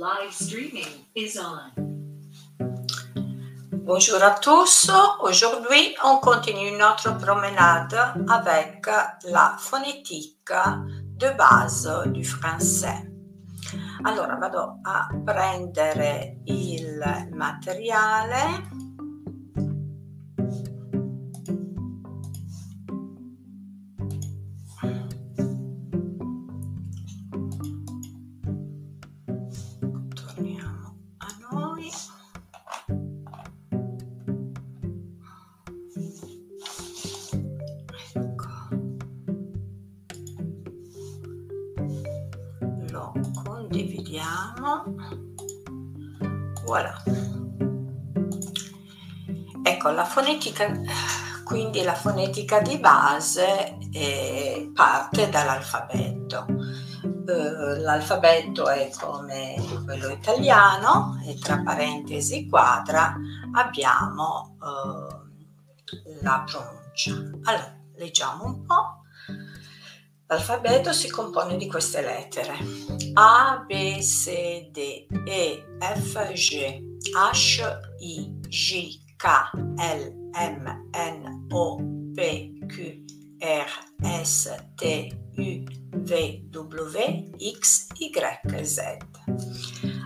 [0.00, 1.76] Live streaming is on.
[3.84, 4.90] Bonjour à tous.
[5.20, 7.94] Aujourd'hui, on continue notre promenade
[8.26, 8.86] avec
[9.24, 10.50] la phonétique
[11.18, 13.10] de base du français.
[14.02, 18.79] Allora vado a prendere il materiale
[46.70, 47.02] voilà.
[49.62, 50.70] Ecco la fonetica
[51.42, 56.46] quindi la fonetica di base eh, parte dall'alfabeto.
[57.26, 63.16] Eh, l'alfabeto è come quello italiano e tra parentesi quadra
[63.52, 67.16] abbiamo eh, la pronuncia.
[67.50, 68.99] Allora leggiamo un po'
[70.30, 72.56] L'alfabeto si compone di queste lettere
[73.14, 76.80] A, B, C, D, E, F, G,
[77.12, 81.76] H, I, J, K, L, M, N, O,
[82.14, 83.04] P, Q,
[83.40, 85.64] R, S, T, U,
[85.96, 88.98] V, W, X, Y, Z.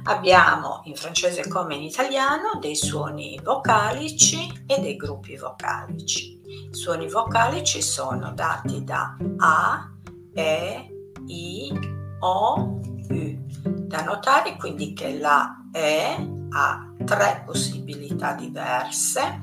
[0.05, 6.41] Abbiamo in francese come in italiano dei suoni vocalici e dei gruppi vocalici.
[6.47, 9.94] I suoni vocalici sono dati da A,
[10.35, 10.93] e,
[11.27, 11.73] I,
[12.21, 13.43] O, U.
[13.87, 19.39] Da notare quindi che la E ha tre possibilità diverse.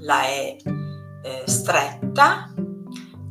[0.00, 0.56] La E
[1.22, 2.52] eh, stretta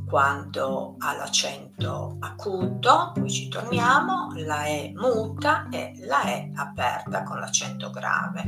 [0.07, 7.39] quando ha l'accento acuto, poi ci torniamo, la E muta e la E aperta con
[7.39, 8.45] l'accento grave.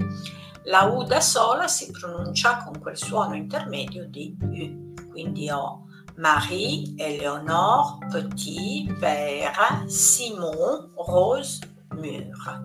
[0.64, 5.86] La U da sola si pronuncia con quel suono intermedio di U, quindi ho
[6.19, 11.62] Marie, Éléonore, Petit, Père, Simon, Rose,
[11.94, 12.62] Mur.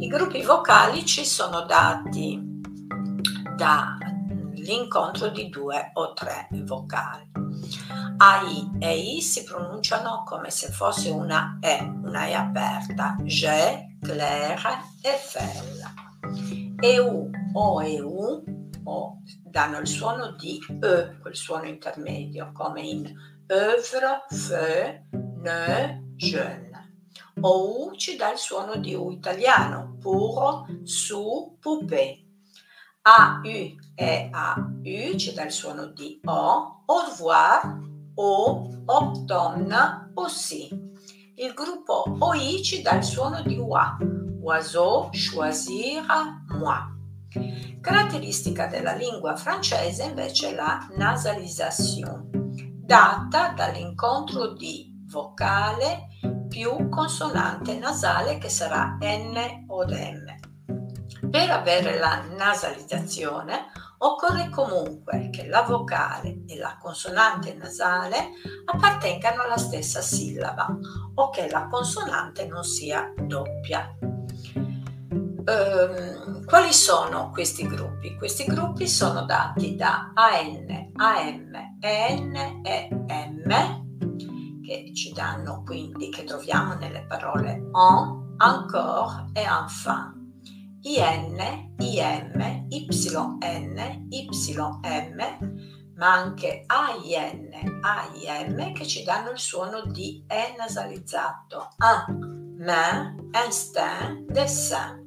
[0.00, 2.42] I gruppi vocalici sono dati
[3.56, 7.30] dall'incontro di due o tre vocali.
[8.16, 14.80] AI e I si pronunciano come se fosse una E, una E aperta, Je, Claire
[15.00, 15.94] e Felle.
[16.80, 18.44] EU o EU
[18.82, 19.18] o
[19.54, 23.14] danno il suono di E, quel suono intermedio, come in
[23.48, 26.72] œuvre, feu, ne, jeune.
[27.40, 32.26] O U ci dà il suono di U italiano, pour, su, poupée.
[33.02, 37.78] A, U e A, U ci dà il suono di O, au revoir,
[38.16, 40.68] O, automne, aussi.
[41.36, 43.98] Il gruppo OI ci dà il suono di UA,
[44.42, 46.04] oiseau, choisir,
[46.48, 46.92] moi.
[47.84, 52.30] Caratteristica della lingua francese invece è la nasalizzazione,
[52.80, 56.08] data dall'incontro di vocale
[56.48, 61.28] più consonante nasale che sarà N o M.
[61.28, 63.66] Per avere la nasalizzazione
[63.98, 68.30] occorre comunque che la vocale e la consonante nasale
[68.64, 70.74] appartengano alla stessa sillaba
[71.16, 74.13] o che la consonante non sia doppia.
[75.46, 78.16] Ehm, quali sono questi gruppi?
[78.16, 83.82] Questi gruppi sono dati da AN, AM, EN e M
[84.64, 90.22] che ci danno quindi, che troviamo nelle parole en, encore e enfin.
[90.80, 91.38] IN,
[91.78, 95.16] IM, YN, YM,
[95.96, 97.50] ma anche AIN,
[97.82, 101.68] AIM che ci danno il suono di E nasalizzato.
[101.78, 105.03] Un, main, instinct, dessin.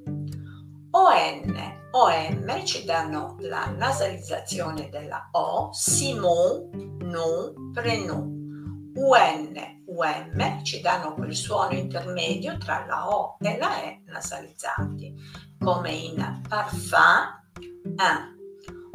[0.97, 8.35] ON, OM ci danno la nasalizzazione della O, Simon, non, prenom.
[8.95, 15.13] UN, UM ci danno quel suono intermedio tra la O e la E nasalizzati,
[15.59, 17.43] come in parfum,
[17.83, 18.35] un.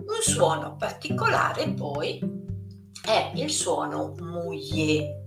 [0.05, 2.19] Un suono particolare poi
[3.07, 5.23] è il suono mouillé,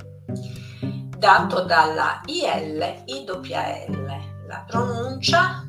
[1.17, 4.33] dato dalla IL, IWL.
[4.47, 5.64] La pronuncia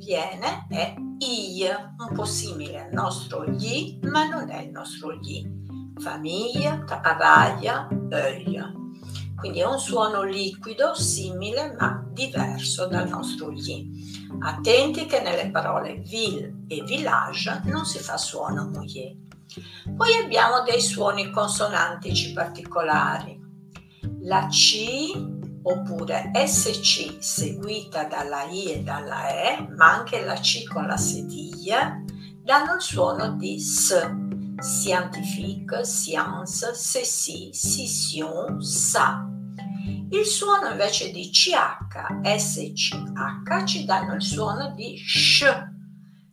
[0.00, 1.66] viene è I,
[1.98, 5.46] un po' simile al nostro gli, ma non è il nostro gli.
[5.98, 8.78] Famiglia, travaglia, œil.
[9.36, 14.18] Quindi è un suono liquido, simile ma diverso dal nostro gli.
[14.40, 19.16] Attenti che nelle parole ville e village non si fa suono mouillé.
[19.96, 23.38] Poi abbiamo dei suoni consonantici particolari.
[24.22, 30.86] La C oppure SC seguita dalla I e dalla E, ma anche la C con
[30.86, 32.02] la sediglia,
[32.42, 34.28] danno il suono di S.
[34.58, 39.26] Scientifique, science, ceci, scission, sa.
[40.10, 45.68] Il suono invece di CH, SCH ci danno il suono di SH,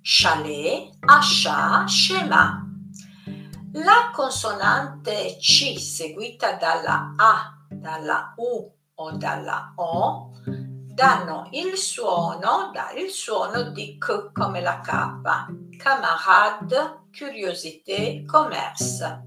[0.01, 2.63] chalet, ascia, scema.
[3.73, 10.31] La consonante C seguita dalla A, dalla U o dalla O
[10.97, 19.25] danno il suono, dà il suono di C come la K, camarade, curiosité, commerce.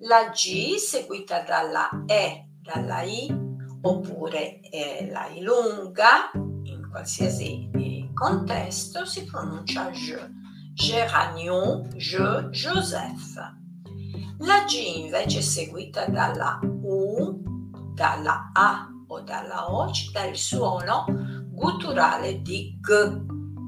[0.00, 3.28] La G seguita dalla E, dalla I
[3.82, 6.30] oppure eh, la I lunga
[6.62, 10.44] in qualsiasi eh, contesto si pronuncia je.
[10.74, 13.34] Geranium, je, Joseph.
[14.40, 17.42] La G invece seguita dalla U,
[17.96, 21.06] dalla A o dalla O ci dà il suono
[21.50, 23.24] gutturale di G,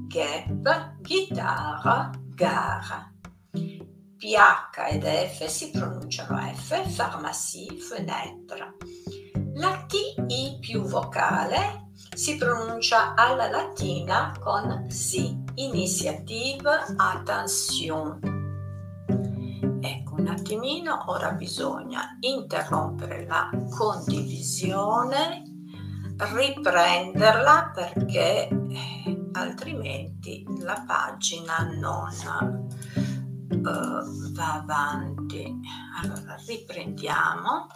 [0.07, 3.11] gap, chitarra, gara.
[3.51, 8.75] PH ed F si pronunciano F, pharmacie, fenêtre.
[9.55, 18.38] La TI più vocale si pronuncia alla latina con si, iniziative, attention.
[20.19, 25.43] Un attimino, ora bisogna interrompere la condivisione,
[26.17, 32.11] riprenderla perché eh, altrimenti la pagina non
[33.49, 35.57] uh, va avanti.
[36.03, 37.67] Allora riprendiamo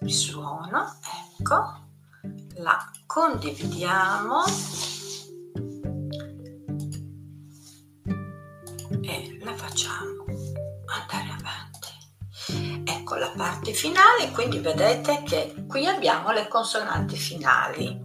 [0.00, 0.94] il suono,
[1.38, 1.80] ecco
[2.54, 4.44] la condividiamo
[13.36, 18.00] parte finale, quindi vedete che qui abbiamo le consonanti finali.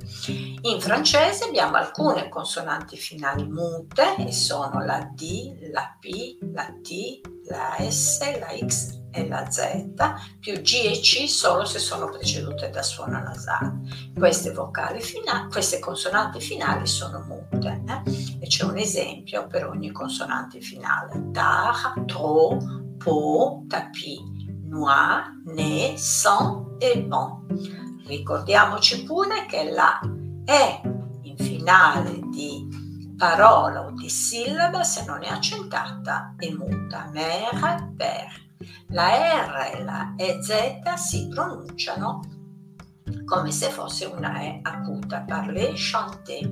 [0.62, 7.22] In francese abbiamo alcune consonanti finali mute e sono la D, la P, la T,
[7.50, 9.86] la S, la X e la Z,
[10.40, 13.74] più G e C solo se sono precedute da suono nasale.
[14.16, 18.38] Queste, vocali finali, queste consonanti finali sono mute eh?
[18.40, 21.32] e c'è un esempio per ogni consonante finale.
[21.32, 22.62] Tard, trop,
[22.98, 24.37] pot, tapis,
[24.68, 27.46] noir, né, sans e bon.
[28.06, 30.00] Ricordiamoci pure che la
[30.46, 30.82] E
[31.24, 32.68] in finale di
[33.18, 37.10] parola o di sillaba, se non è accentata, è muta.
[37.12, 38.46] Mère, père.
[38.90, 42.22] La R e la EZ si pronunciano
[43.26, 46.50] come se fosse una E acuta, parler, chanter.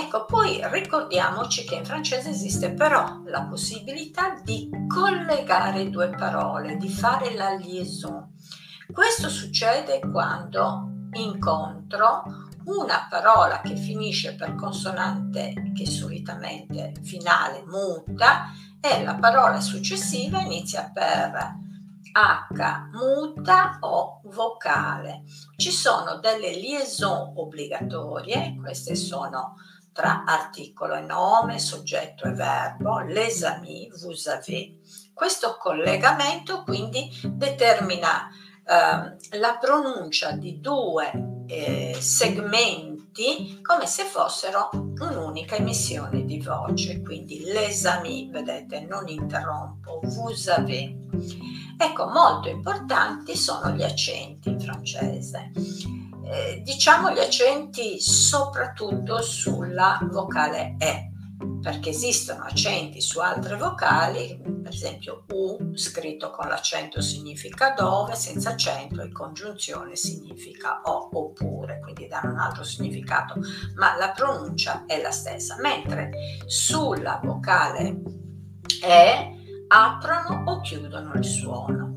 [0.00, 6.88] Ecco, poi ricordiamoci che in francese esiste però la possibilità di collegare due parole, di
[6.88, 8.32] fare la liaison.
[8.92, 12.22] Questo succede quando incontro
[12.66, 20.92] una parola che finisce per consonante che solitamente finale muta e la parola successiva inizia
[20.94, 21.56] per
[22.12, 25.24] H muta o vocale.
[25.56, 29.56] Ci sono delle liaison obbligatorie, queste sono
[29.98, 34.76] tra articolo e nome, soggetto e verbo, les amis, vous avez.
[35.12, 38.28] Questo collegamento quindi determina
[38.64, 47.42] eh, la pronuncia di due eh, segmenti come se fossero un'unica emissione di voce, quindi
[47.42, 50.94] les amis, vedete, non interrompo, vous avez.
[51.76, 56.07] Ecco, molto importanti sono gli accenti in francese.
[56.30, 61.08] Eh, diciamo gli accenti soprattutto sulla vocale E
[61.62, 68.50] perché esistono accenti su altre vocali, per esempio U scritto con l'accento significa dove, senza
[68.50, 73.40] accento e congiunzione significa o oppure, quindi danno un altro significato,
[73.74, 76.10] ma la pronuncia è la stessa, mentre
[76.46, 78.02] sulla vocale
[78.84, 81.87] E aprono o chiudono il suono.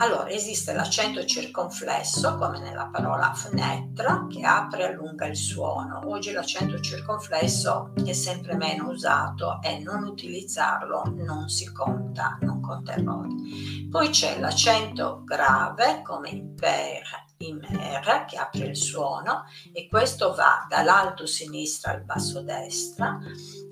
[0.00, 6.00] Allora esiste l'accento circonflesso, come nella parola fenêtre, che apre e allunga il suono.
[6.04, 12.92] Oggi l'accento circonflesso è sempre meno usato e non utilizzarlo non si conta, non conta
[12.92, 13.88] errori.
[13.90, 20.34] Poi c'è l'accento grave, come in per, in mer, che apre il suono, e questo
[20.34, 23.18] va dall'alto sinistra al basso destra,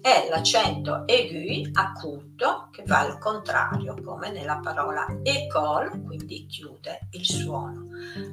[0.00, 7.08] e l'accento aigu, acuto punto che va al contrario, come nella parola école, quindi chiude
[7.12, 7.86] il suono.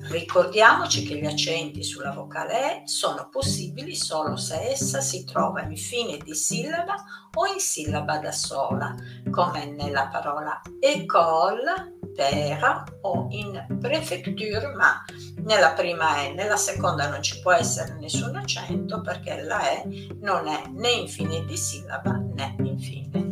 [0.10, 5.78] Ricordiamoci che gli accenti sulla vocale E sono possibili solo se essa si trova in
[5.78, 6.96] fine di sillaba
[7.36, 8.94] o in sillaba da sola,
[9.32, 15.04] come nella parola école per o in prefecture, ma
[15.38, 20.48] nella prima E, nella seconda non ci può essere nessun accento perché la E non
[20.48, 23.23] è né in fine di sillaba né in fine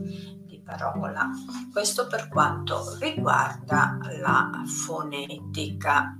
[0.78, 1.30] parola.
[1.72, 6.16] Questo per quanto riguarda la fonetica.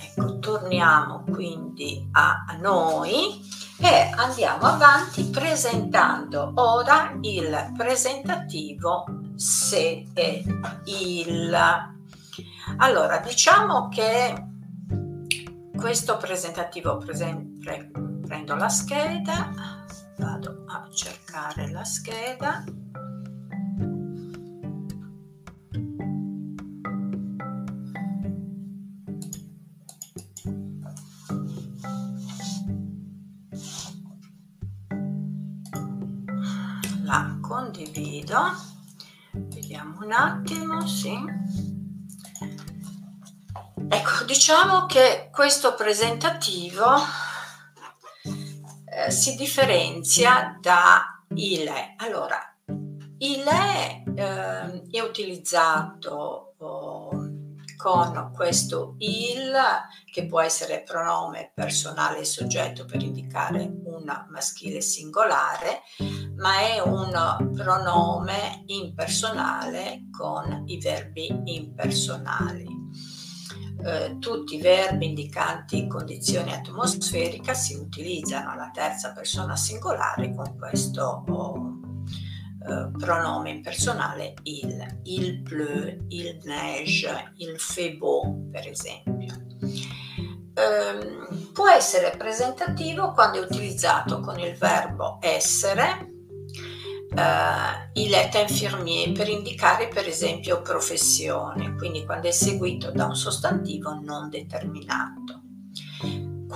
[0.00, 3.40] Ecco, torniamo quindi a noi
[3.80, 9.04] e andiamo avanti presentando ora il presentativo
[9.36, 10.44] se e
[10.86, 11.56] il.
[12.78, 14.46] Allora, diciamo che
[15.76, 17.90] questo presentativo, presen- pre-
[18.26, 19.52] prendo la scheda,
[20.18, 22.64] vado a cercare la scheda.
[37.78, 38.36] Condivido,
[39.30, 41.16] vediamo un attimo, sì.
[43.88, 46.96] Ecco, diciamo che questo presentativo
[48.84, 51.94] eh, si differenzia da ILE.
[51.98, 52.52] Allora,
[53.18, 57.17] ILE eh, è utilizzato oh,
[57.78, 59.52] con questo il
[60.10, 65.82] che può essere pronome personale e soggetto per indicare un maschile singolare,
[66.36, 72.66] ma è un pronome impersonale con i verbi impersonali.
[73.84, 81.22] Eh, tutti i verbi indicanti condizione atmosferica si utilizzano alla terza persona singolare con questo
[81.28, 81.87] oh,
[82.68, 87.98] eh, pronome impersonale il, il pleut, il neige, il fait
[88.50, 89.34] per esempio.
[90.54, 96.12] Eh, può essere presentativo quando è utilizzato con il verbo essere,
[97.10, 103.16] Uh, il est infirmier per indicare per esempio professione, quindi quando è seguito da un
[103.16, 105.47] sostantivo non determinato.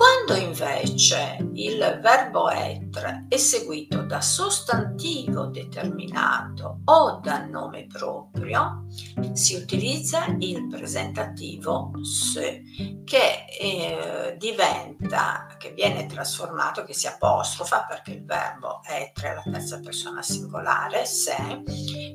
[0.03, 8.87] Quando invece il verbo être è seguito da sostantivo determinato o da nome proprio,
[9.33, 12.63] si utilizza il presentativo se,
[13.05, 19.45] che eh, diventa, che viene trasformato, che si apostrofa perché il verbo être è la
[19.53, 21.63] terza persona singolare, se,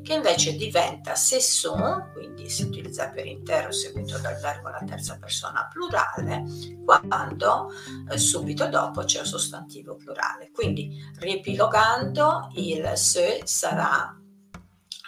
[0.04, 5.18] che invece diventa se son, quindi si utilizza per intero seguito dal verbo la terza
[5.18, 6.44] persona plurale,
[6.84, 7.70] quando
[8.10, 10.52] eh, subito dopo c'è il sostantivo plurale.
[10.52, 14.18] Quindi riepilogando il se sarà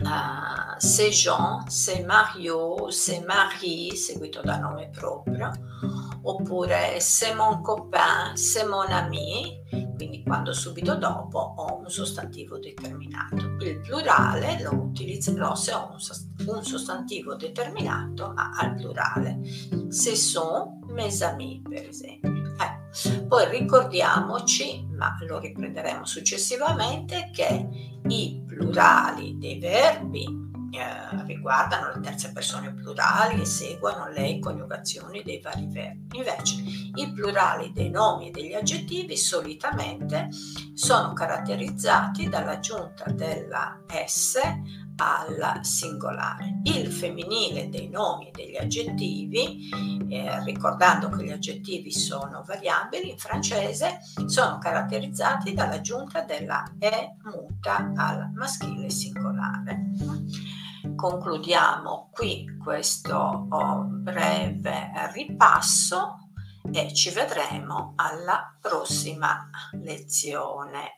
[0.01, 5.51] uh, c'est Jean, c'est Mario, c'est Marie seguito da nome proprio,
[6.23, 9.59] oppure c'est mon copain, c'est mon ami,
[9.95, 13.57] quindi quando subito dopo ho un sostantivo determinato.
[13.59, 15.89] Il plurale lo utilizzerò se ho
[16.47, 19.39] un sostantivo determinato al plurale.
[19.91, 22.38] Ce sont mes amis, per esempio.
[23.27, 27.67] Poi ricordiamoci, ma lo riprenderemo successivamente, che
[28.07, 35.39] i plurali dei verbi eh, riguardano le terze persone plurali e seguono le coniugazioni dei
[35.41, 36.17] vari verbi.
[36.17, 36.55] Invece
[36.95, 40.29] i plurali dei nomi e degli aggettivi solitamente
[40.73, 44.39] sono caratterizzati dall'aggiunta della S
[44.99, 46.59] al singolare.
[46.63, 49.69] Il femminile dei nomi e degli aggettivi,
[50.09, 57.91] eh, ricordando che gli aggettivi sono variabili in francese, sono caratterizzati dall'aggiunta della E muta
[57.95, 59.91] al maschile singolare.
[60.95, 66.29] Concludiamo qui questo oh, breve ripasso
[66.71, 69.49] e ci vedremo alla prossima
[69.81, 70.97] lezione.